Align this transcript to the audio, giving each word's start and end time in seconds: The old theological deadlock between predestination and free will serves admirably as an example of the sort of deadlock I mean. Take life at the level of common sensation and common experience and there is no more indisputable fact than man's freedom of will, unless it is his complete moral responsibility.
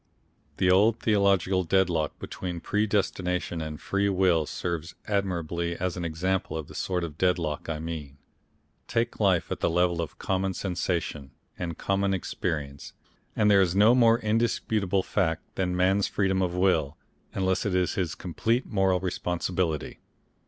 The 0.57 0.71
old 0.71 0.99
theological 0.99 1.63
deadlock 1.63 2.17
between 2.17 2.59
predestination 2.59 3.61
and 3.61 3.79
free 3.79 4.09
will 4.09 4.47
serves 4.47 4.95
admirably 5.07 5.77
as 5.77 5.95
an 5.95 6.03
example 6.03 6.57
of 6.57 6.67
the 6.67 6.73
sort 6.73 7.03
of 7.03 7.19
deadlock 7.19 7.69
I 7.69 7.77
mean. 7.77 8.17
Take 8.87 9.19
life 9.19 9.51
at 9.51 9.59
the 9.59 9.69
level 9.69 10.01
of 10.01 10.17
common 10.17 10.55
sensation 10.55 11.29
and 11.55 11.77
common 11.77 12.15
experience 12.15 12.93
and 13.35 13.51
there 13.51 13.61
is 13.61 13.75
no 13.75 13.93
more 13.93 14.17
indisputable 14.17 15.03
fact 15.03 15.43
than 15.53 15.75
man's 15.77 16.07
freedom 16.07 16.41
of 16.41 16.55
will, 16.55 16.97
unless 17.35 17.63
it 17.63 17.75
is 17.75 17.93
his 17.93 18.15
complete 18.15 18.65
moral 18.65 18.99
responsibility. 18.99 19.99